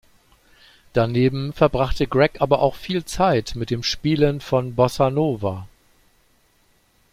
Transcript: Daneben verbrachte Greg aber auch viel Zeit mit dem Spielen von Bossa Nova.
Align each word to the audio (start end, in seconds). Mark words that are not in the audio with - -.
Daneben 0.93 1.53
verbrachte 1.53 2.07
Greg 2.07 2.41
aber 2.41 2.61
auch 2.63 2.73
viel 2.73 3.05
Zeit 3.05 3.53
mit 3.55 3.69
dem 3.69 3.83
Spielen 3.83 4.41
von 4.41 4.73
Bossa 4.73 5.11
Nova. 5.11 5.67